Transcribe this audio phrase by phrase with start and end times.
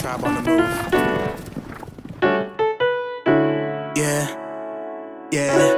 [0.00, 0.64] Tribe on the move.
[3.94, 4.28] Yeah,
[5.30, 5.76] yeah.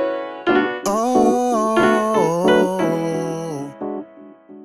[0.87, 1.77] Oh.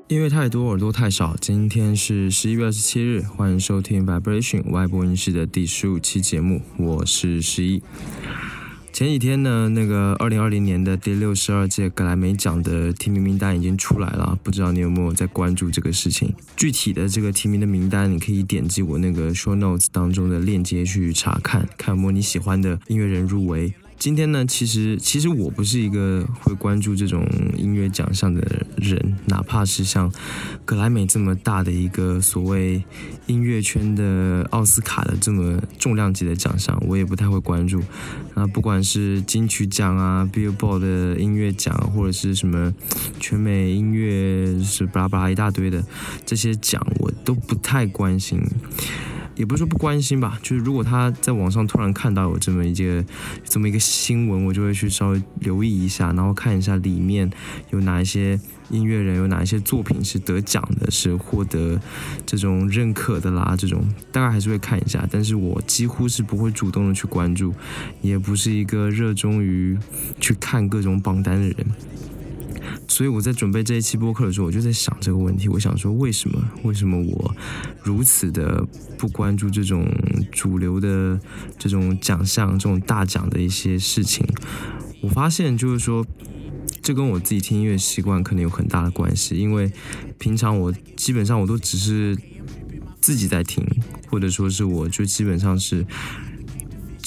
[0.10, 1.36] 音乐太多，耳朵太少。
[1.42, 7.82] 今天是十一月二十七日，欢迎收听 Vibration 外播音室的第十五期节目，我是十一。
[8.98, 16.34] 前几天呢，那个二零二零年的第六十二届格莱美奖的提名名单已经出来了，不知道你有没有在关注这个事情？
[16.56, 23.72] 具体的这个提名的名单，你可以点击我那个 show notes 当中的链接去查看，看有没有你喜欢的音乐人入围。
[24.00, 28.42] 今天呢，其实其实我不是一个会关注这种音乐奖项的
[28.78, 30.12] 人，哪怕是像
[30.64, 32.84] 格莱美这么大的一个所谓
[33.26, 37.82] 音乐圈的奥斯卡的这么重量级的奖项，我也不太会关注。
[38.36, 42.72] 啊，不管是金曲奖啊、Billboard 的音乐奖，或者是什么
[43.20, 45.84] 全美音乐是巴拉巴拉一大堆的
[46.24, 48.40] 这些奖，我都不太关心。
[49.38, 53.06] 也不是说不关心吧，就是如果他在网上突然看到有这么一个
[53.44, 57.30] 这么一个新闻，我就会去稍微留意一下，然后看一下里面
[57.70, 61.80] 有哪一些音乐人，有哪一些作品是得奖的，是获得
[62.26, 65.08] 这种认可的啦，这种大概还是会看一下。
[65.12, 67.54] 但是我几乎是不会主动的去关注，
[68.02, 69.78] 也不是一个热衷于
[70.20, 71.56] 去看各种榜单的人。
[72.98, 75.48] 所以我在准备这一期播客的时候，我就在想这个问题。
[75.48, 76.44] 我想说，为什么？
[76.64, 77.36] 为什么我
[77.84, 78.66] 如此的
[78.98, 79.88] 不关注这种
[80.32, 81.20] 主流的
[81.60, 84.26] 这种奖项、这种大奖的一些事情？
[85.04, 86.04] 我发现就是说，
[86.82, 89.36] 这跟我自己听音乐习惯可能有很大的关系。
[89.36, 89.72] 因为
[90.18, 92.18] 平常我基本上我都只是
[93.00, 93.64] 自己在听，
[94.10, 95.86] 或者说是我就基本上是。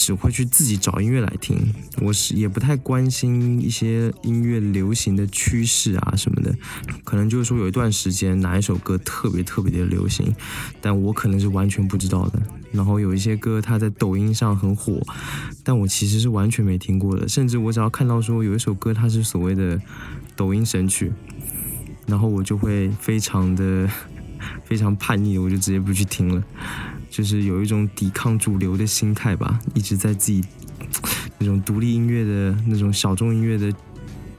[0.00, 1.58] 只会去自己找音乐来听，
[2.00, 6.56] 我是也不太关心一些音乐流行的趋势啊什么的，
[7.04, 10.34] 可能就是说有一段时间哪一首歌特别特别的流行，
[10.80, 12.40] 但我可能是完全不知道的。
[12.72, 14.98] 然后有一些歌它在抖音上很火，
[15.62, 17.28] 但我其实是完全没听过的。
[17.28, 19.78] 甚至我只要看到说有一首歌它是所谓的
[20.34, 21.12] 抖音神曲，
[22.06, 23.86] 然后我就会非常的
[24.64, 26.42] 非常叛逆，我就直接不去听了。
[27.10, 30.42] 就是有一种抵抗主流的心态吧，一直在自己
[31.38, 33.70] 那种独立音乐的那种小众音乐的。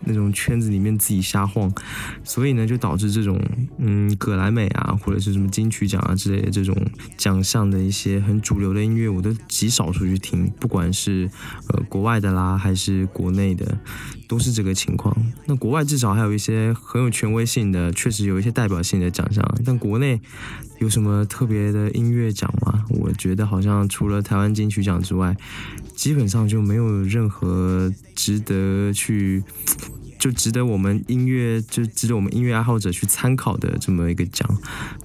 [0.04, 1.72] 那种圈子里面自己瞎晃，
[2.24, 3.40] 所以呢，就导致这种
[3.78, 6.76] 嗯，格莱美啊，或者是什么金曲奖啊之类的这种
[7.18, 11.30] 奖项的一些很主流的音乐，我都极少出去听，不管是
[11.68, 13.78] 呃国外的啦，还是国内的，
[14.28, 15.16] 都是这个情况。
[15.46, 20.20] 那国外至少还有一些很有权威性的，确实有一些代表性的奖项，但国内
[20.82, 22.84] 有什么特别的音乐奖吗？
[22.90, 25.36] 我觉得好像除了台湾金曲奖之外。
[25.94, 29.44] 基本上就没有任何值得去，
[30.18, 34.50] 就值得我们音乐就值得我们音乐爱好者去参考的这么一个奖，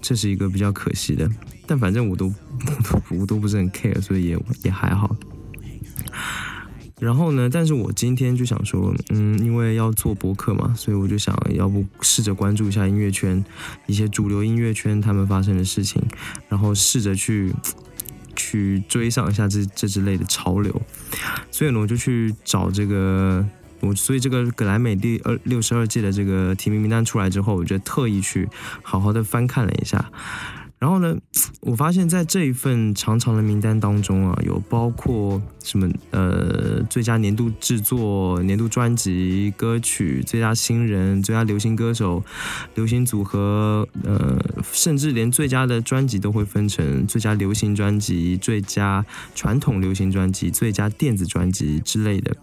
[0.01, 1.29] 这是一个比较可惜的。
[1.67, 2.33] 但反正我都
[2.65, 5.15] 我都我都不是很 care，所以也也还好。
[6.99, 13.45] 然后呢，但是我今天就想说，嗯，因为要做博客嘛，所以我就想要不试着关注一下音乐圈
[13.87, 16.03] 一些主流音乐圈他们发生的事情，
[16.49, 17.55] 然后试着去。
[18.39, 20.83] 去追上一下这这之类的潮流，
[21.51, 23.43] 所以呢，我就去找这个
[23.81, 28.47] 我，所以这个格莱美第二六十二届的这个提名名单出来之后，我就特意去
[28.83, 30.11] 好好的翻看了一下。
[30.79, 31.17] 然后呢，
[31.63, 42.23] 我发现，在这一份长长的名单当中啊，有包括什么呃，最佳年度制作、年度专辑、歌曲、最佳新人、最佳流行歌手、
[42.75, 44.39] 流行组合，呃，
[44.71, 49.05] 甚至连最佳的专辑都会分成最佳流行专辑、最佳
[49.35, 52.37] 传统流行专辑、最佳电子专辑之类的。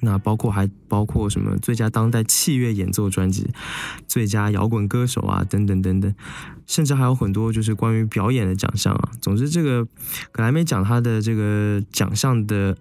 [0.00, 3.50] 那包括还包括什么最佳当代器乐演奏专辑、
[4.06, 6.14] 最佳摇滚歌手啊，等等等等，
[6.66, 9.10] 甚至还有很多就是关于表演的奖项啊。
[9.20, 9.84] 总之，这个
[10.32, 12.76] 格莱美奖它的这个奖项的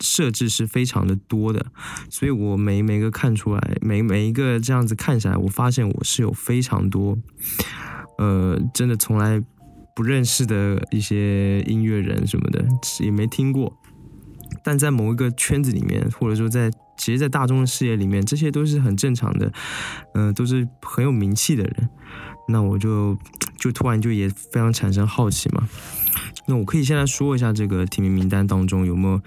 [0.00, 1.66] 设置是非常的多的，
[2.08, 7.18] 所以我每每个看出来，每每一个这样子看下来，我发现我是有非常多，
[8.18, 9.42] 呃，真的从来
[9.94, 12.64] 不认识的一些音乐人什么的，
[13.00, 13.79] 也没听过。
[14.62, 19.52] 但在某一个圈子里面，或者说在其实，在大众的视野里面，这些都是很正常的，
[20.14, 21.88] 嗯，都是很有名气的人。
[22.48, 23.16] 那我就
[23.58, 25.68] 就突然就也非常产生好奇嘛。
[26.46, 29.22] 那我可以先来说一下这个提名名单当中有没有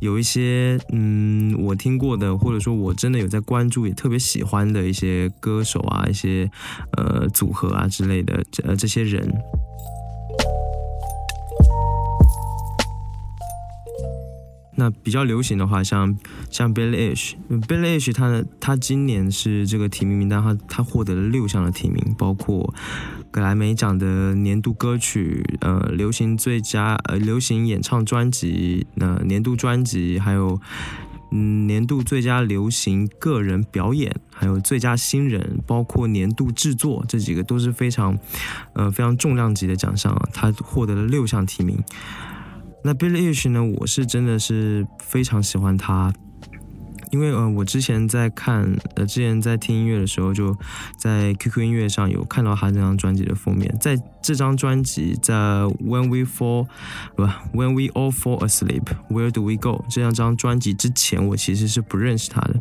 [0.00, 6.50] 有一些嗯我听过的，或者说我真的有在关注也特别喜欢的一些歌手啊，一些
[6.96, 9.30] 呃组合啊之类的呃这些人。
[14.74, 16.16] 那比较流行的话，像
[16.50, 22.74] 像 Billish，Billish 他的他今年是这个提名名单，他他获得了六项的提名，包括
[23.30, 30.58] 格莱美奖的年度歌曲，呃，流行最佳呃流行演唱专辑，那年度专辑，还有
[31.30, 38.18] 嗯年度最佳流行个人表演，还有最佳新人，包括年度制作，这几个都是非常
[38.72, 41.78] 呃非常重量级的奖项啊，他获得了六项提名。
[42.84, 43.62] 那 Billie Eilish 呢？
[43.62, 46.12] 我是真的是非常喜欢他，
[47.10, 50.56] 因为呃，我之前在看呃，之前在听音乐的时候，就
[50.98, 53.72] 在 QQ 音乐上有看到他这张专辑的封面。
[53.80, 56.66] 在这张专辑在 When We Fall
[57.14, 62.60] 不 When We All Fall Asleep Where Do We Go 这两张专辑之前，我其实是不认识他的。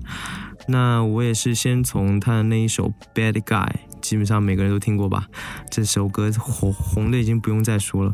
[0.67, 3.71] 那我也是先从他的那一首 Bad Guy。
[4.11, 5.25] 基本上每个人都听过吧，
[5.69, 8.13] 这首歌红红的已经不用再说了，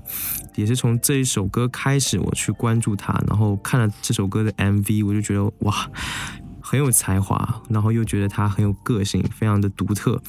[0.56, 5.90] 也是从这一首歌开始我去关注他，然后看了这首歌的 MV，我就觉得哇，
[6.62, 10.22] 很有才华，然后又觉得他很有个性，非常的独特，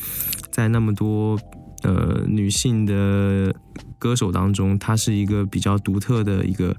[0.50, 1.38] 在那么多
[1.82, 3.54] 呃女性的
[3.98, 6.74] 歌手当中，她是一个比较独特的一个，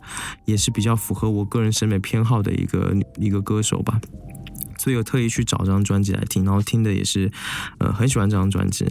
[0.46, 4.02] 也是比较符合我个人审美偏好的一个一个歌手吧。
[4.80, 7.32] 所以我特意去找这张专辑来听，然后听的也是，
[7.78, 8.88] 呃，很喜欢这张专辑。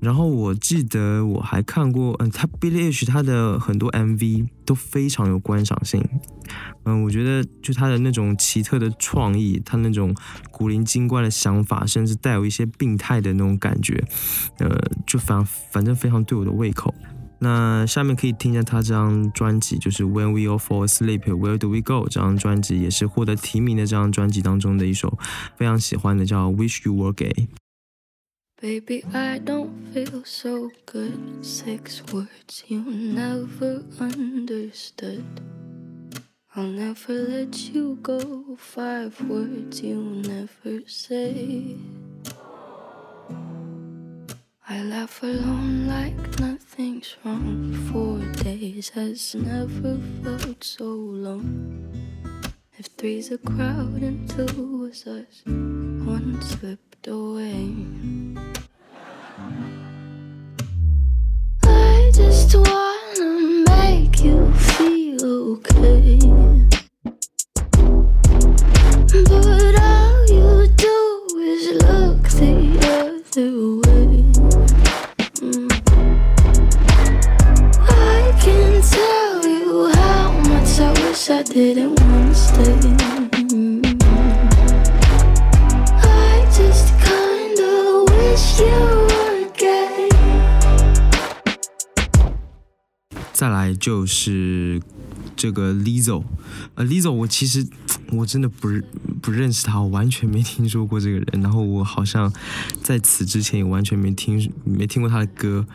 [0.00, 6.00] 然后我记得我还看过，嗯，他 Billie H 他的很多 MV 都非常有观赏性。
[6.84, 10.14] 嗯，我觉得就他的那种奇特的创意，他那种
[10.52, 14.04] 古灵精怪的想法，甚至带有一些病态的那种感觉，
[14.58, 14.70] 呃，
[15.04, 16.94] 就反反正非常对我的胃口。
[17.39, 25.17] 那下面可以听一下他这张专辑，就是 When We All Fall Asleep, Where Do We Go 这张专辑，也是获得提名的这张专辑当中的一首
[25.57, 31.43] 非常喜欢的，叫 Wish You Were Gay。Baby, I don't feel so good.
[31.43, 35.23] Six words you never understood.
[36.55, 38.55] I'll never let you go.
[38.57, 41.75] Five words you never say.
[44.70, 47.72] I laugh alone like nothing's wrong.
[47.90, 51.88] Four days has never felt so long.
[52.76, 57.76] If three's a crowd and two was us, one slipped away.
[61.62, 65.24] I just wanna make you feel
[65.56, 66.77] okay.
[93.78, 94.80] 就是
[95.36, 96.22] 这个 Lizzo，
[96.74, 97.66] 呃，Lizzo 我其实
[98.12, 98.68] 我真的不
[99.22, 101.40] 不认识他，我完全没听说过这个人。
[101.40, 102.32] 然后我好像
[102.82, 105.66] 在此之前也完全没听没听过他的歌。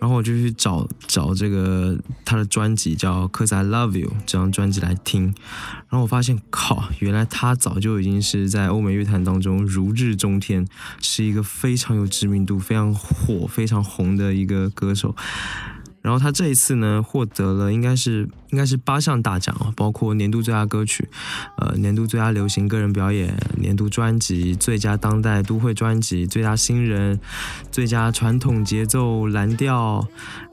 [0.00, 5.26] 然后我就去找找这个他的专辑，叫《Cause I Love You》这张专辑来听。
[5.26, 10.66] 然后我发现，靠，原来他早就已经是在欧美乐坛当中如日中天，
[11.00, 15.14] 是一个非常有知名度、非常火、非常红的一个歌手。
[16.02, 21.08] 然后他这一次呢，获得了应该是应该是八项大奖啊，包括年度最佳歌曲，
[21.56, 27.20] 呃，年度最佳流行个人表演，年度专辑，最佳当代都会专辑，最佳新人，
[27.70, 30.06] 最佳传统节奏蓝调，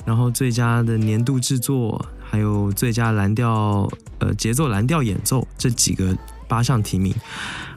[0.05, 6.15] 然后最佳的年度制作，还有最佳蓝调呃节奏蓝调演奏这几个
[6.47, 7.13] 八项提名。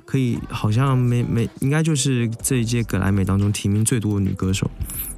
[0.04, 4.70] 可以，好像没没，应该就是这一届格莱美当中提名最多的女歌手。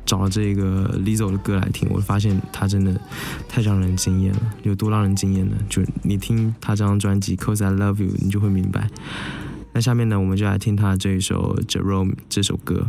[0.07, 3.01] 找了这个 Lizzo 的歌来听，我发现他真的
[3.49, 4.41] 太让人惊艳了。
[4.63, 5.57] 有多让人惊艳呢？
[5.69, 8.89] 就你听他这张专辑《Cause I Love You》，你就会明白。
[9.73, 12.87] 那下面呢，我们就来听他这一首《Jerome》这首歌。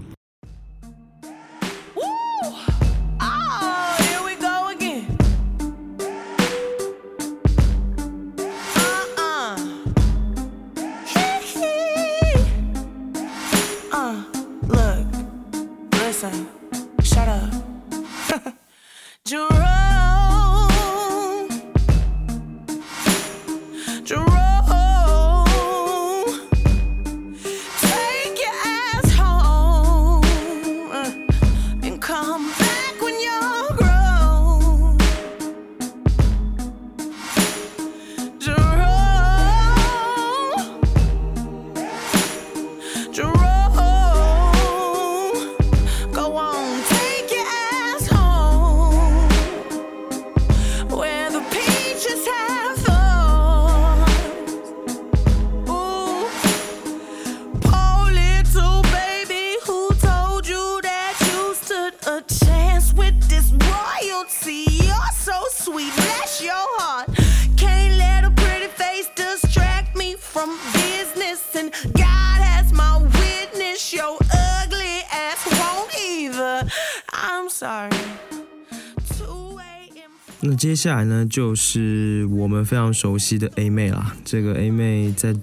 [80.55, 84.15] 接下来呢，就是我们非常熟悉的 A 妹啦。
[84.23, 85.35] 这个 A 妹在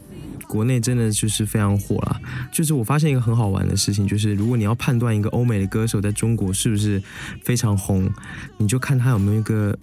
[0.47, 2.21] 国内真的就是非常火啦。
[2.53, 7.03] 就是我发现一个很好玩的事情，就是如果你要判断一个欧美的歌手在中国是不是
[7.43, 8.11] 非常红，
[8.59, 9.79] 你就看他有没有一个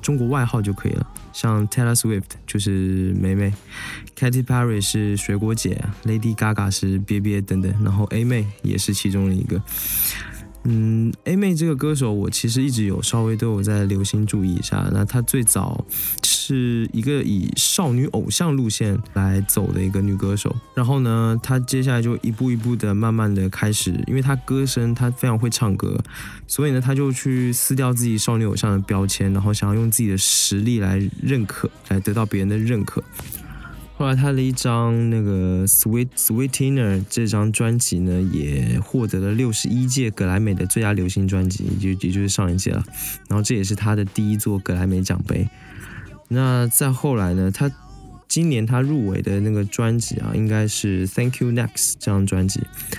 [0.00, 1.06] 中国外号就可以了。
[1.32, 3.52] 像 Taylor Swift 就是梅梅
[4.18, 9.62] ，Katy Perry 是水果姐，Lady Gaga 是憋憋等等，然后 A 妹也是其中的一个。
[10.64, 14.88] 嗯，A 妹这个歌手，我其实一直有稍微都有在留心注意一下。
[14.92, 15.84] 那她最早
[16.22, 25.98] 是一个以少女偶像路线来走的一个女歌手，然后呢，她接下来就一步一步的慢慢的开始，因为她歌声她非常会唱歌，
[26.46, 33.02] 所以呢，她就去撕掉自己少女偶像的标签，然后想要用自己的实力来认可，来得到别人的认可。
[34.02, 42.84] 后来他的一张那个 Sweet Sweetener 这张专辑呢，也获得了六十一届格莱美的最佳流行专辑，也就也就是上一届了。
[43.28, 45.48] 然后这也是他的第一座格莱美奖杯。
[46.26, 47.70] 那再后来呢，他
[48.26, 52.58] 今年他入围的那个专辑啊，应该是 Thank You Next 这张专辑。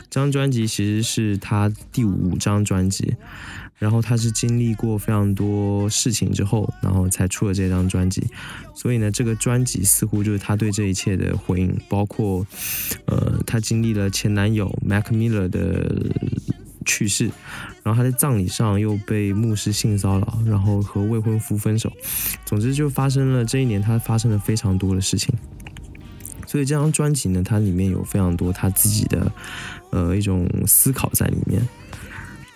[0.10, 3.16] 这张专辑其实是他第五张专辑。
[3.80, 8.26] 然后他是经历过非常多事情之后，然后才出了这张专辑，
[8.74, 12.46] 所以呢，这个专辑似乎就是他对这一切的回应，包括，
[13.08, 16.06] 呃，他经历了前男友 Mac Miller 的
[16.86, 17.30] 去世，
[17.84, 21.92] 然后他在葬礼上又被牧师性骚扰，然后和未婚夫分手，
[22.46, 25.34] 总之就发生了这一年他发生了非常多的事情，
[26.48, 29.32] 所以这张专辑呢，它里面有非常多他自己的，
[29.90, 31.68] 呃，一种思考在里面。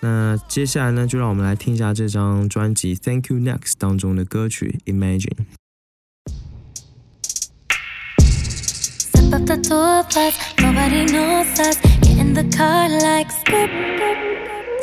[0.01, 5.29] 那接下来呢，就让我们来听一下这张专辑《Thank You Next》当中的歌曲《Imagine》。
[8.19, 11.77] Step up the tour bus, nobody knows us.
[12.01, 13.69] Get in the car like skip.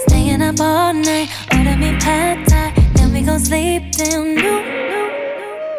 [0.09, 4.65] Staying up all night, order me pad thai, then we gon' sleep till noon.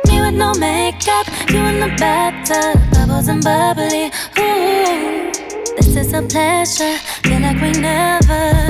[0.07, 4.11] Me with no makeup, you in the bathtub, bubbles and bubbly.
[4.37, 5.31] Ooh,
[5.75, 6.97] this is a pleasure.
[7.23, 8.69] Feel like we never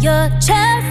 [0.00, 0.86] your chest.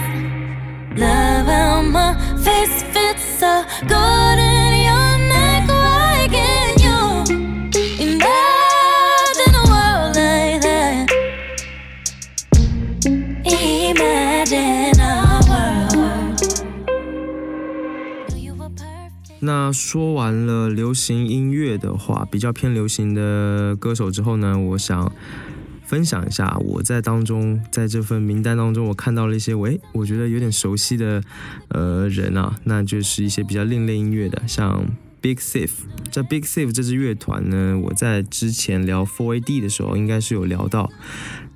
[0.96, 5.68] Love how my face fits so good in your neck.
[5.68, 7.24] Why can you
[7.98, 11.10] imagine a world like that?
[13.44, 16.40] Imagine a world.
[18.30, 19.38] Knew you were perfect.
[19.40, 25.10] 那说完了流行音乐的话，比较偏流行的歌手之后呢，我想
[25.90, 31.20] 分享一下我在当中，在这份名单当中，我看到了一些喂，我觉得有点熟悉的
[31.66, 34.86] 呃人啊，那就是一些比较另类音乐的，像
[35.20, 35.70] Big Thief。
[36.08, 40.92] 这 Big Thief 这支乐团呢，我在之前聊 Four AD 的时候，应该是有聊到。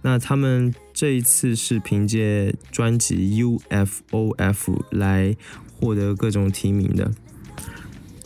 [0.02, 5.36] 那他们这一次是凭借专辑 UFOF 来
[5.78, 7.12] 获得各种提名的。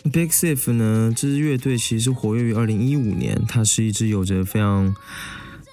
[0.04, 4.94] Big Thief 呢，这支乐队其实活跃于二零一五年，它是一支有着非常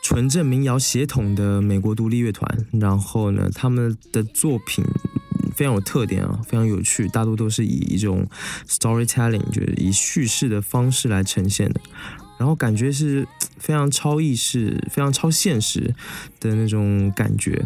[0.06, 2.48] 纯正民谣血统的美国独立乐团。
[2.74, 4.86] 然后呢，他们的作品
[5.56, 8.24] 非常有特点啊，非常有趣，大多都是以一种
[8.68, 11.82] storytelling，就是以叙事的方式来呈现的。
[12.38, 15.96] 然后感觉是非常超意识、非常超现实
[16.40, 17.66] 的那种感觉。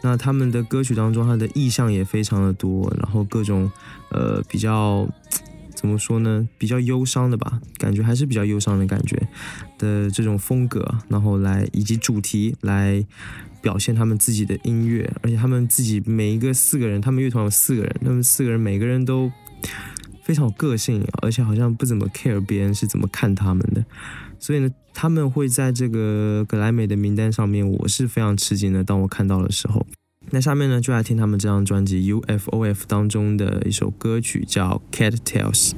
[0.00, 3.68] 那他们的歌曲当中，它的意象也非常的多，然后各种
[4.10, 5.08] 呃比较
[5.78, 9.16] 怎么说呢，比较忧伤的吧，感觉还是比较忧伤的感觉
[9.78, 13.06] 的这种风格，然后来以及主题来
[13.62, 19.30] 表现他们自己的音乐，而且他们自己每一个四个人，他们乐团有四个人，他们四个人每个人都
[20.24, 23.84] 非常有个性，而且好像不怎么 care 别人是怎么看他们的，
[24.40, 28.82] 所以呢，他们会在这个格莱美的名单上面，我是非常吃惊的。
[28.82, 29.86] 当我看到的时候，
[30.30, 35.70] 那下面呢，就来听他们这张专辑 UFOF 当中的一首歌曲，叫《Cat Tales》。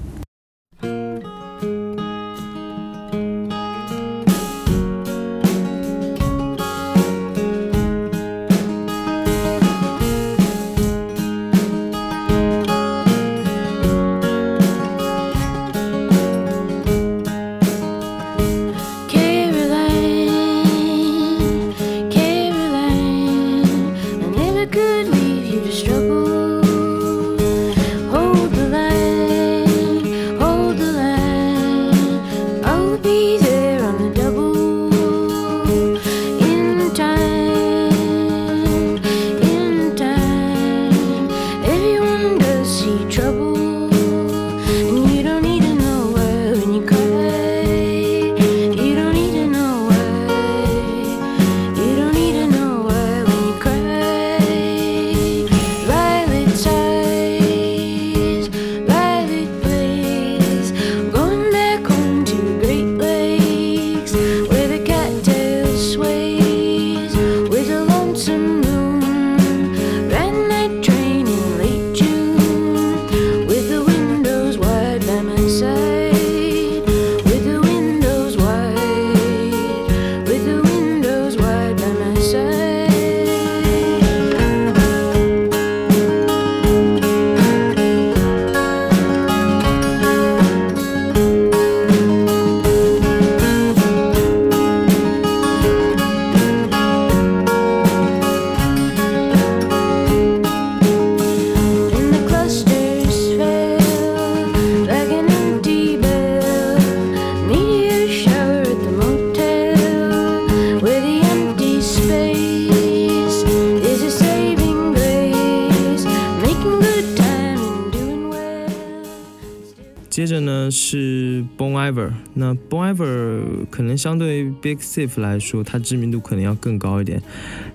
[123.80, 127.22] 可能相对于 Big Thief 来说，他知名度可能要更高一点。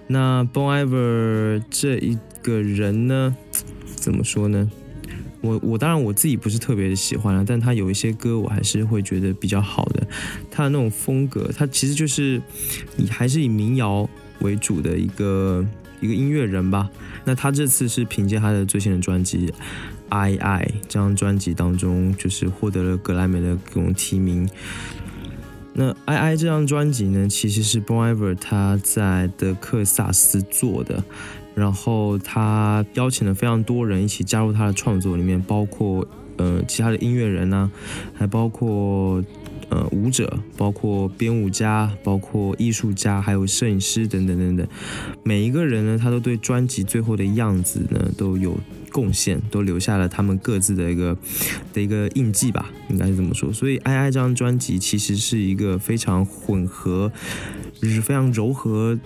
[0.05, 3.35] 那 Bon Iver 这一个人呢，
[3.95, 4.69] 怎么说呢？
[5.41, 10.07] 我我当然我自己不是特别的喜欢啊，但他有一些歌我还是会觉得比较好的。
[10.51, 12.39] 他的那种风格，他其实就是
[12.97, 14.07] 以还是以民谣
[14.41, 15.65] 为主的一个
[16.01, 16.87] 一个音乐人吧。
[17.23, 19.47] 那他这次是凭借他的最新的专辑
[20.09, 24.47] 《I I》这张专辑当中，就是获得了格莱美的各种提名。
[25.77, 31.03] 那《I I》这张专辑呢，其实是 Bon Iver 他在德克萨斯做的。
[31.53, 36.05] 然后他邀请了非常多人一起加入他的创作里面，包括
[36.37, 37.71] 呃其他的音乐人呢，
[38.13, 39.23] 还包括
[39.69, 44.67] 呃舞者，包括编舞家，包括艺术家，还有摄影师等等等等。
[45.23, 48.57] 每一个人呢，他都对专辑最后的样子呢都有
[48.95, 51.17] 贡献，都留下了他们各自的一个
[51.73, 53.51] 的一个印记吧，应该是这么说。
[53.51, 57.11] 所以《I I》这张专辑其实是一个非常混合，
[57.81, 58.97] 就是非常柔和。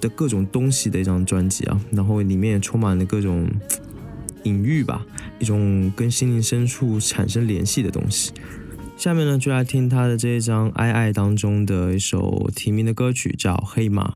[0.00, 3.48] 的各种东西的一张专辑啊，然后里面也充满了各种
[4.42, 5.06] 隐喻吧，
[5.38, 8.30] 一种跟心灵深处产生联系的东西。
[8.98, 14.10] 下面呢，就来听他的这一张《爱爱》当中的一首提名的歌曲，叫《黑马》。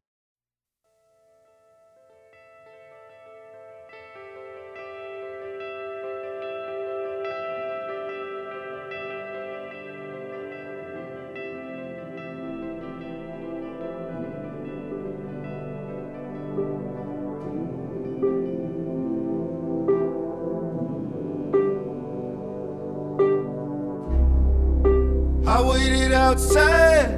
[26.28, 27.08] Outside.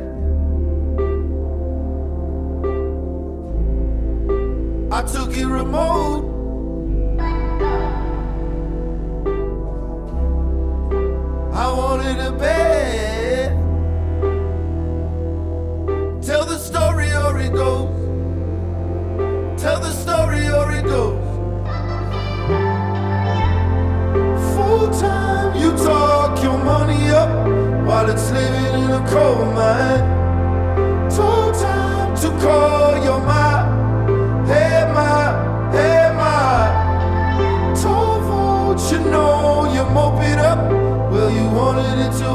[4.93, 6.25] I took it remote.
[11.53, 12.70] I wanted a bed.
[31.17, 34.47] you're time to call you mine.
[34.47, 37.75] Hey, my, hey, my.
[37.81, 38.23] Told
[38.91, 39.91] you know you're
[40.39, 40.59] up.
[41.13, 42.29] Well, you wanted it to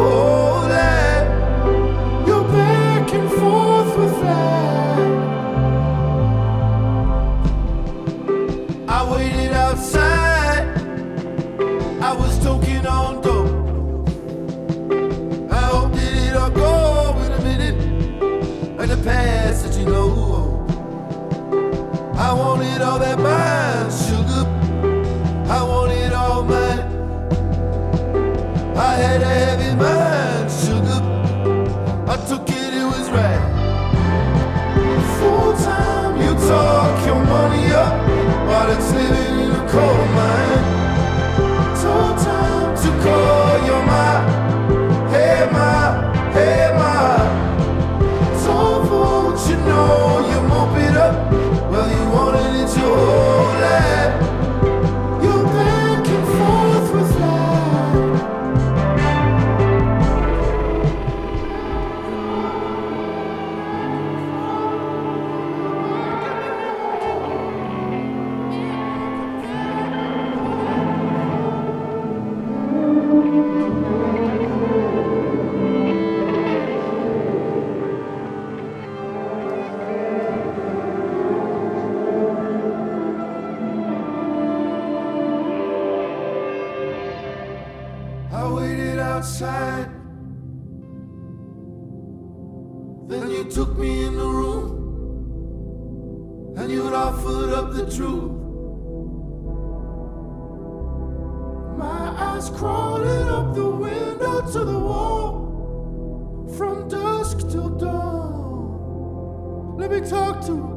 [102.35, 109.77] eyes crawling up the window to the wall from dusk till dawn.
[109.77, 110.75] Let me talk to her.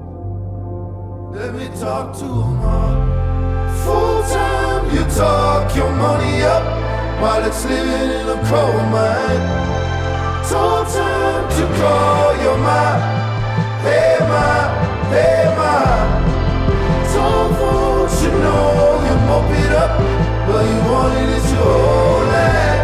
[1.39, 3.09] Let me talk to her, Mom.
[3.85, 6.63] Full time, you talk your money up
[7.21, 9.43] while it's living in a coal mine.
[10.49, 12.83] Told time to call your ma.
[13.83, 14.49] Hey ma,
[15.13, 15.75] hey ma.
[17.13, 19.93] Told folks you know you mope it up,
[20.49, 22.81] but you wanted it to hold it.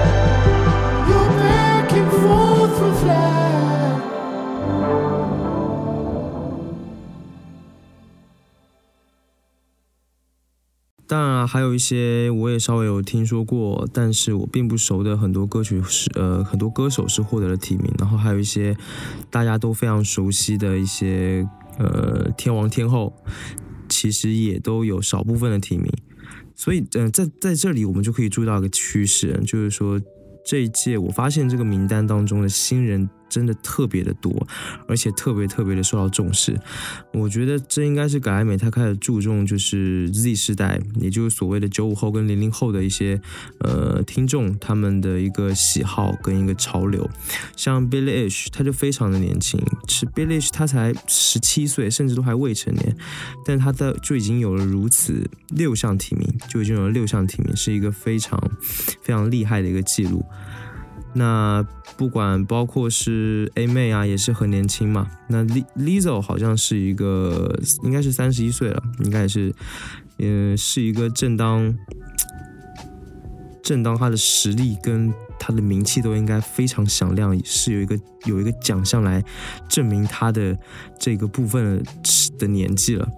[1.09, 3.42] You're back and forth with life.
[11.07, 18.77] 当然啊，还有一些我也稍微有听说过，但是我并不熟的很多歌曲是呃很多歌手是获得了提名，然后还有一些
[19.31, 21.46] 大家都非常熟悉的一些
[21.79, 23.12] 呃天王天后，
[23.88, 25.92] 其实也都有少部分的提名。
[26.54, 30.00] 所以，嗯、在在这里我们就可以注意到一个趋势，就是说
[30.44, 34.46] 这一届我发现这个名单当中的新人真的特别的多，
[34.86, 36.56] 而且特别特别的受到重视。
[37.12, 43.20] 我觉得这应该是格莱美他开始注重就是 Z 世代，也就是所谓的九五后跟零零后的一些
[43.58, 47.10] 呃听众他们的一个喜好跟一个潮流。
[47.56, 52.96] 像 Billie Eilish 他就非常的年轻，是 Billie Eilish 他才十七岁，甚至都还未成年，
[53.44, 58.38] 但他的就已经有了如此六项提名，就已经有了六项提名，是一个非常
[59.02, 60.24] 非常厉害的一个记录。
[61.14, 61.64] 那
[61.96, 65.09] 不管包括是 A 妹啊，也是很年轻嘛。
[65.29, 65.44] 那
[65.77, 69.55] Lizzo 好像是一个，应该是三十一岁了，应该也是，
[70.18, 71.72] 嗯，是一个正当，
[73.62, 79.24] 正当她的实力跟她的名气都应该非常响亮，是有一个有一个奖项来
[79.68, 80.59] 证明她的
[80.98, 81.81] 这个部分
[82.38, 83.09] 的年纪了。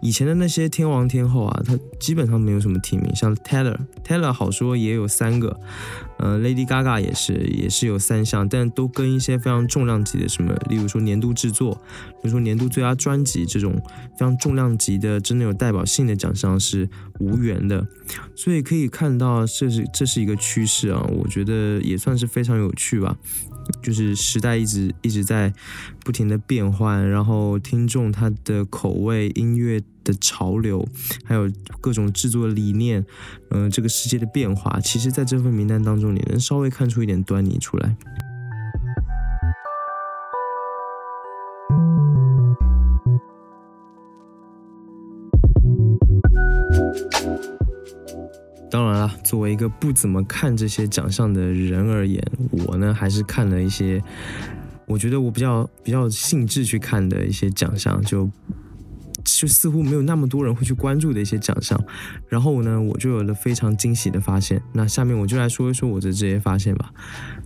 [0.00, 5.58] 以前的那些天王天后啊，他基本上没有什么提名，像 Taylor，Taylor 好说也有三个，
[6.18, 11.74] 呃，Lady Gaga 也是也是有三项，但都跟一些非常重量级的什么，例如说年度制作，
[12.20, 13.74] 比如说年度最佳专辑这种
[14.12, 16.88] 非常重量级的、真的有代表性的奖项是
[17.20, 17.86] 无缘的，
[18.34, 23.16] 所以可以看到这是这是一个趋势啊，我觉得也算是非常有趣吧。
[23.82, 25.52] 就是时代一直一直在
[26.04, 30.86] 不停的变换，然后听众他的口味、音乐的潮流，
[31.24, 33.04] 还有各种制作理念，
[33.50, 37.96] 嗯、这个世界的变化，其实在这份名单当中，你能稍微看出一点端倪出来。
[48.82, 52.20] 当然啦，作为一个不怎么看这些奖项的人而言，
[52.66, 54.02] 我呢还是看了一些，
[54.86, 58.28] 我觉得我比较比较兴致去看的一些奖项，就
[59.22, 61.80] 就似乎没有那么多人会去关注的一些奖项。
[62.28, 64.60] 然后呢，我就有了非常惊喜的发现。
[64.72, 66.90] 那下面我就来说一说我的这些发现吧。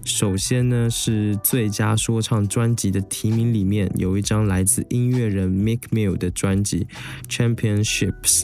[0.03, 6.87] 首先呢，是最佳说唱专辑的提名里面有一张来自音乐人 Mick Mill 的专辑
[7.29, 8.41] 《Championships》。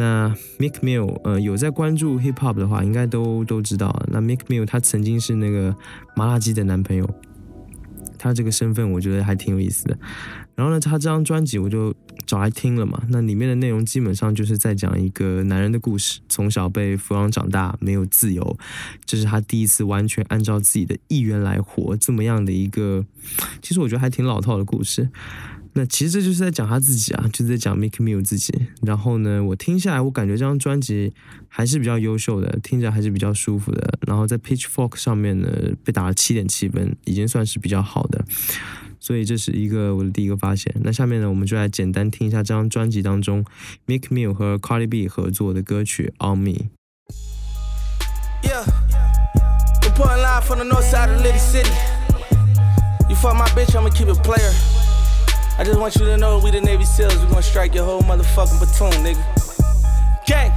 [0.00, 4.02] 那 Mick Mill，呃，有在关注 hip hop 的话，应该都都知道。
[4.08, 5.76] 那 Mick Mill 他曾经是那个
[6.16, 7.06] 麻辣鸡的男朋友，
[8.16, 9.98] 他这个身份我觉得还挺有意思的。
[10.54, 13.02] 然后呢，他这张专辑我就找来听了嘛。
[13.10, 18.56] 那里面的内容基本上就是在讲一个男人的故事，从小被抚养长大，没有自由，
[19.04, 23.04] 这是他第一次完全按照自己的意愿来活，这么样的一个，
[23.60, 25.10] 其实我觉得还挺老套的故事。
[25.72, 28.52] 那其实这就是在讲他自己啊，就是在讲 Mick Mill 自己。
[28.82, 31.12] 然后呢，我听下来，我感觉这张专辑
[31.48, 33.98] 还是比较优秀的，听着还是比较舒服的。
[34.06, 35.48] 然后在 Pitchfork 上面呢，
[35.84, 38.24] 被打了七点七分，已经算是比较好的。
[38.98, 40.74] 所以这是一个我的第一个发现。
[40.82, 43.44] 那下面呢，我们就来简单听一下这张专辑当中
[43.86, 46.52] Mick Mill 和 Cardi B 合作的歌曲《On Me》。
[48.42, 48.64] Yeah.
[50.00, 51.70] Puttin' live from the north side of lit City.
[53.10, 54.50] You fuck my bitch, I'ma keep it player.
[55.60, 57.18] I just want you to know we the Navy SEALs.
[57.18, 60.24] We gon' strike your whole motherfucking platoon, nigga.
[60.24, 60.50] Gang.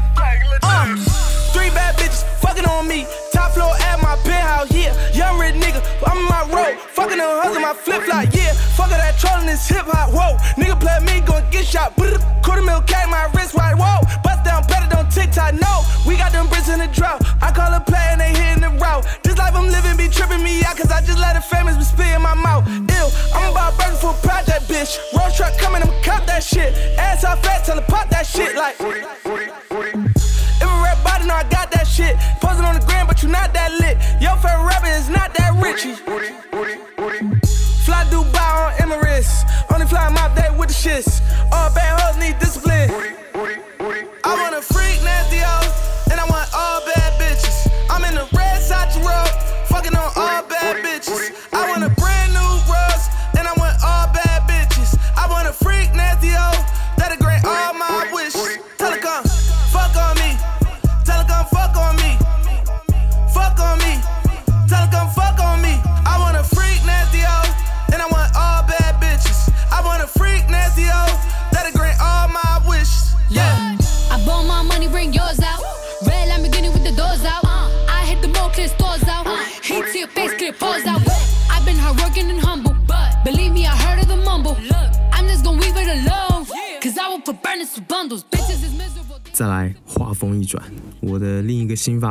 [0.63, 3.05] Uh, three bad bitches fucking on me.
[3.31, 4.91] Top floor at my penthouse, yeah.
[5.13, 6.79] Young rich nigga, I'm in my road.
[6.97, 8.51] Fucking them hustle my flip flop, yeah.
[8.75, 10.35] Fuckin' that trolling this hip hop, whoa.
[10.57, 11.95] Nigga play me, gon' get shot.
[11.95, 14.01] Quarter mil K, my wrist right, whoa.
[14.25, 15.85] Bust down better than TikTok, no.
[16.05, 17.21] We got them bricks in the drought.
[17.41, 19.05] I call a play and they hitting the route.
[19.23, 21.83] This life I'm living be tripping me out, cause I just let the famous be
[21.83, 22.67] spit in my mouth.
[22.67, 24.97] Ew, I'm about burger for project, bitch.
[25.13, 26.73] Road truck coming, I'ma cop that shit.
[26.97, 28.75] Ass off fat, tell her pop that shit like.
[28.79, 30.22] If a rap
[31.23, 32.17] body, know I got that shit.
[32.41, 33.97] Posing on the gram, but you not that lit.
[34.21, 35.83] Your favorite rapper is not that rich.
[37.85, 39.43] Fly Dubai on Emirates.
[39.71, 41.21] Only fly mop day with the shits.
[41.51, 42.02] All bad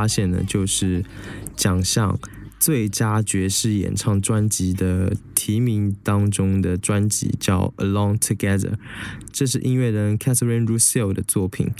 [0.03, 1.01] 发现呢，就是
[1.55, 2.19] 奖项
[2.59, 8.71] 最佳爵士演唱专辑的提名当中的专辑叫《Along Together》，
[9.31, 11.71] 这是音乐人 Catherine Russell 的作品。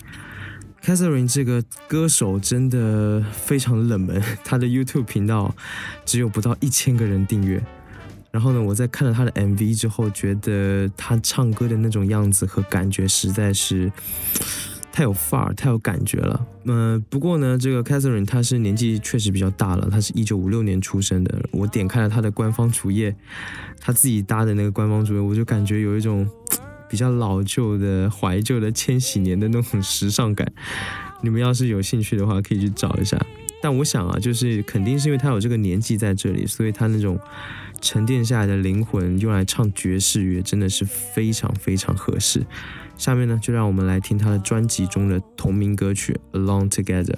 [0.81, 5.53] Catherine 这个歌手真的非常冷门， 她的 YouTube 频道
[6.05, 7.61] 只有不到一千个人订阅。
[8.31, 13.91] 然后呢，我在看了她的 MV 之后，觉得她唱歌的那种样子和感觉实在是
[14.93, 16.47] 太有范儿、太有感觉了。
[16.65, 21.43] 呃，不过呢，这个 Catherine 她是年纪确实比较大了，她是一九五六年出生的。
[21.51, 23.13] 我点开了她的官方主页，
[23.81, 26.25] 她自己搭的那个官方主页，我就感觉有一种。
[26.89, 30.53] 比较老旧的、怀旧的千禧年的那种时尚感，
[31.23, 33.19] 你们要是有兴趣的话，可以去找一下。
[33.63, 37.19] 但我想啊，就是肯定是因为他有这个年纪在这里，所以他那种
[37.83, 42.45] 沉淀下来的灵魂用来唱爵士乐，真的是非常非常合适。
[42.97, 47.13] 下面呢，就让我们来听他的专辑中的同名歌曲《Along Together》。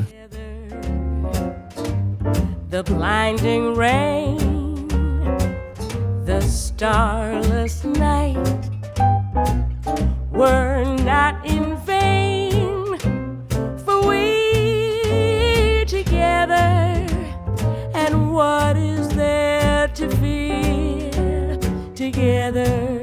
[2.71, 4.88] the blinding rain,
[6.25, 8.36] the starless night
[10.32, 12.97] were not in vain.
[13.86, 17.06] For we together,
[17.93, 19.64] and what is there
[19.95, 21.58] to feel
[21.93, 23.01] together?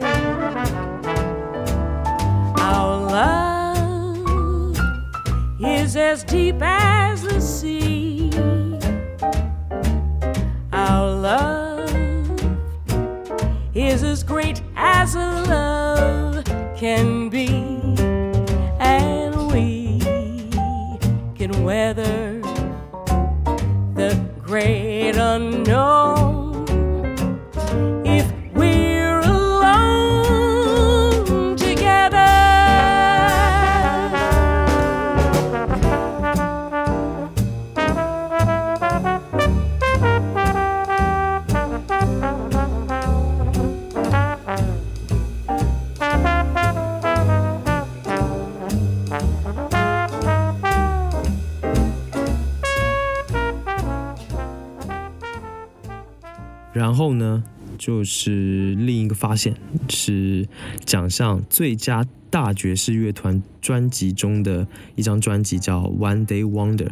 [2.58, 4.78] Our love
[5.58, 8.30] is as deep as the sea.
[10.70, 11.90] Our love
[13.74, 16.44] is as great as a love
[16.76, 17.48] can be,
[18.78, 19.98] and we
[21.36, 21.64] can
[57.82, 59.56] 就是另一个发现
[59.88, 60.46] 是
[60.84, 66.86] 奖项最佳大爵士乐团专辑中的一张专辑，叫《One Day Wonder》。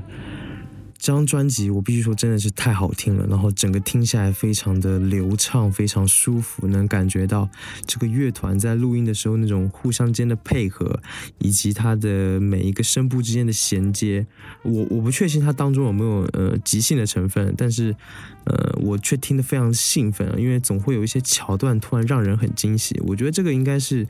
[1.00, 7.48] 这张专辑我必须说真的是太好听了，然后整个听下来非常的流畅，非常舒服，能感觉到
[7.86, 11.00] 这个乐团在录音的时候那种互相间的配合，
[11.38, 14.26] 以及它的每一个声部之间的衔接。
[14.62, 17.96] 我我不确信它当中有没有呃即兴的成分，但是
[18.44, 23.00] 呃我却听得非常兴奋，因为总会有一些桥段突然让人很惊喜。
[23.06, 24.06] 我觉得这个应该是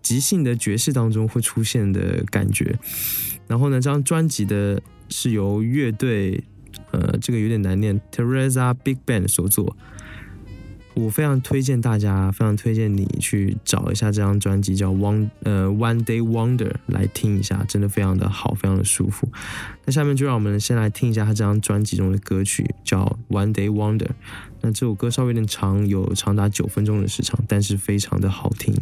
[0.00, 2.78] 即兴的爵士当中会出现的感觉。
[3.48, 4.80] 然后呢，这张专辑的
[5.12, 6.42] 是由乐队，
[6.90, 9.76] 呃，这个有点难念，Teresa Big Band 所做。
[10.94, 19.26] 我非常推荐大家，非常推荐你去找一下这张专辑，叫《One 呃 One Day Wonder》来听一下，真的非常的好，非常的舒服。
[19.86, 24.06] 那下面就让我们先来听一下他这张专辑中的歌曲，叫《One Day Wonder》。
[24.60, 28.74] 那这首歌稍微有点长，有长达九分钟的时长，但是非常的好听。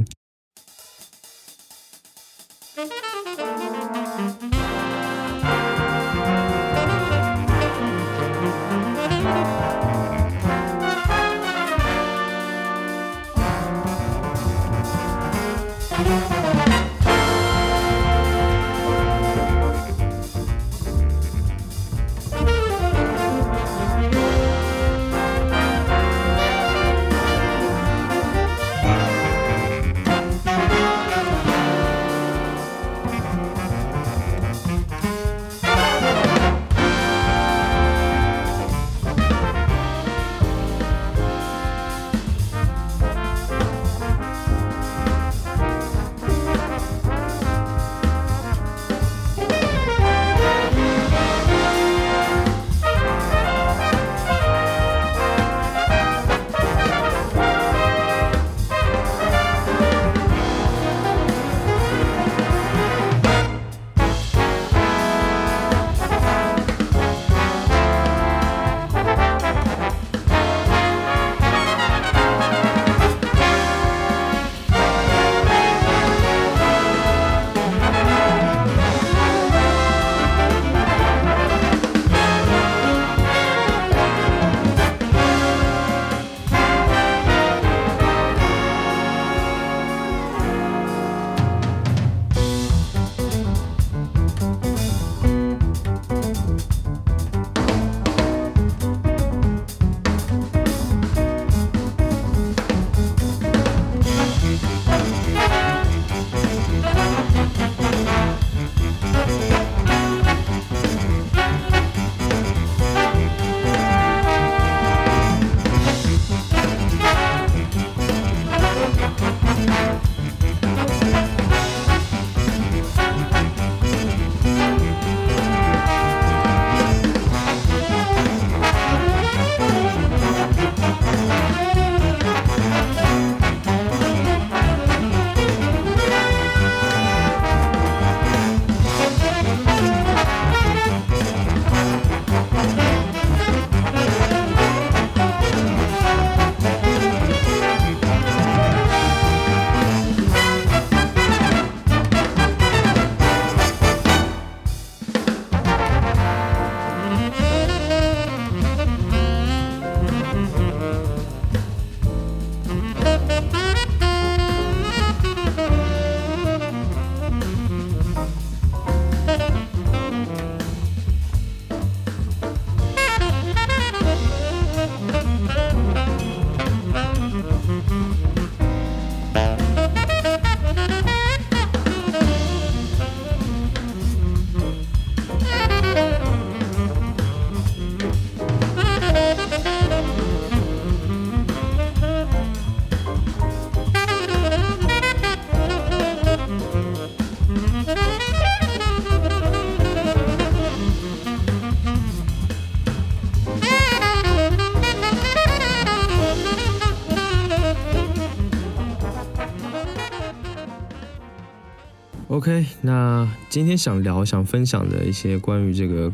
[212.83, 216.13] 那今天想聊、想分享的一些关于这个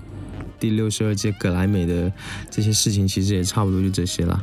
[0.59, 2.11] 第六十二届格莱美的
[2.51, 4.43] 这些事情，其实也差不多就这些了。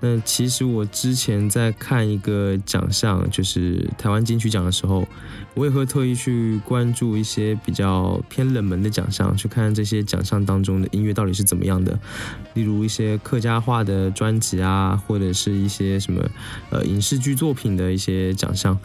[0.00, 5.06] 那其实我之前在看一个奖项，就是台湾金曲奖的时候，
[5.54, 11.98] 我也会特意去关注一些比较偏冷门的奖项，去看这些奖项当中的音乐到底是怎么样的。
[12.54, 16.26] 例如一些客家话的专辑啊，或者是一些什么
[16.70, 18.78] 呃影视剧作品的一些奖项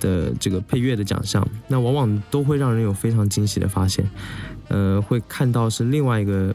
[0.00, 4.04] 的这个配乐的奖项，那往往都会让人有非常惊喜的发现。
[4.68, 6.54] 呃，会看到是另外一个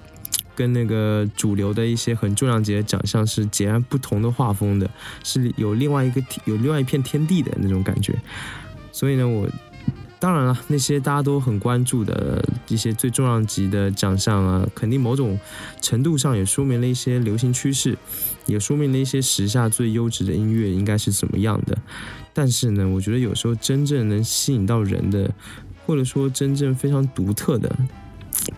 [0.55, 4.89] 跟那个主流的一些很重量级的奖项是截然不同的画风的，
[5.23, 8.13] 是有另外一个有另外一片天地的那种感觉。
[8.91, 9.49] 所以呢，我
[10.17, 15.37] 当然了，那些大家都很关注的一些最重量级的奖项啊，肯定某种
[15.81, 17.97] 程度上也说明了一些流行趋势，
[18.45, 21.77] 也说明了一些时下最优质的音乐应该是怎么样的。
[22.33, 25.31] 但是呢，我觉得有时候真正能吸引到人的，
[25.85, 27.73] 或者说真正非常独特的。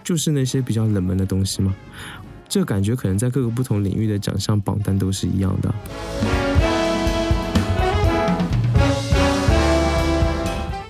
[0.03, 1.73] 就是那些比较冷门的东西嘛？
[2.49, 5.73] 这感觉可能在各个不同领域的奖项榜单都是一样的。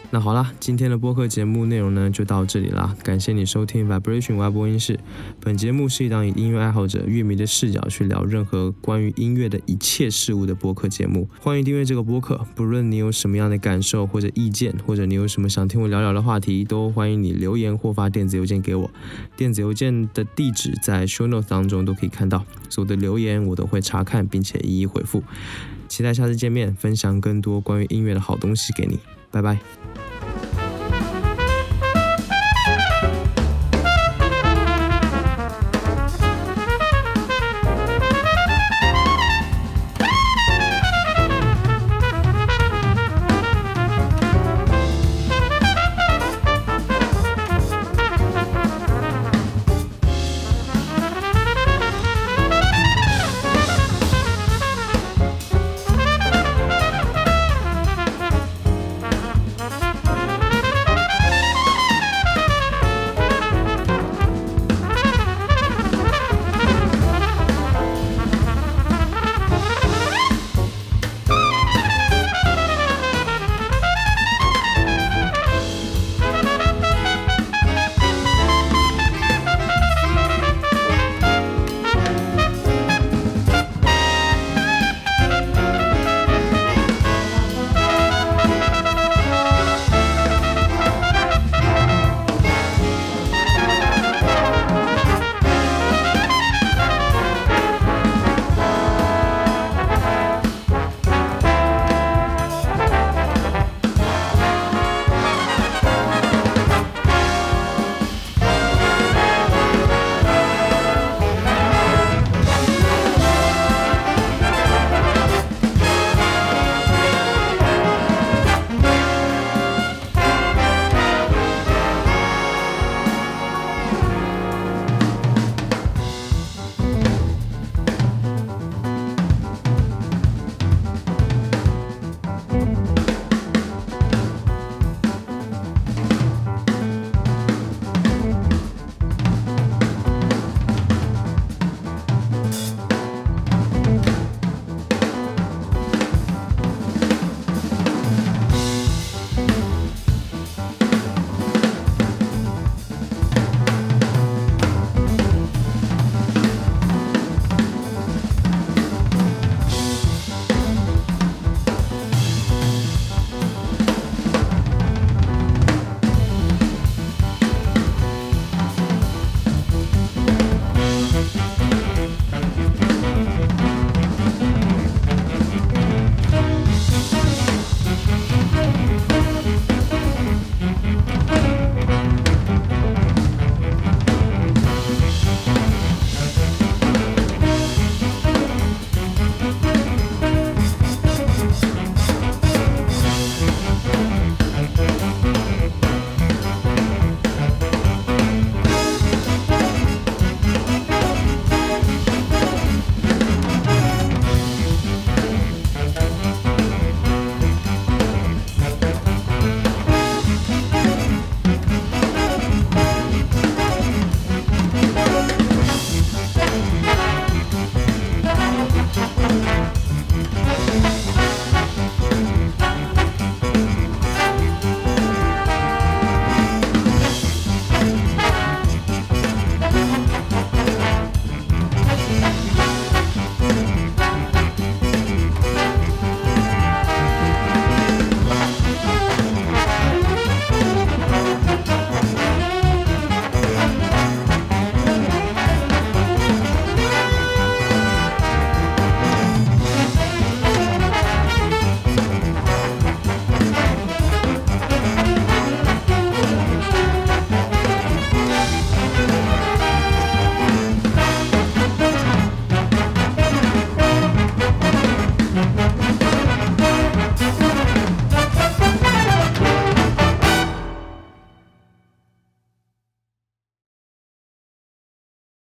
[0.09, 4.97] 那好啦，今天的播客节目内容呢就到这里啦，感谢你收听 Vibration 外播音室。
[5.41, 11.27] 本节目是一档以音乐爱好者、乐迷的视角去聊任何关于音乐的一切事物的播客节目。
[11.41, 18.89] 欢迎订阅这个播客，不论你有什么样的感受或者意见，或者你有什么想听我聊聊的话题，都欢迎你留言或发电子邮件给我。
[19.35, 25.21] 电子邮件的地址在 Show Notes 当中都可以看到，所有的留言我都会查看并且一一回复。
[25.89, 28.97] 期待下次见面，分享更多关于音乐的好东西给你。
[29.29, 29.96] 拜拜。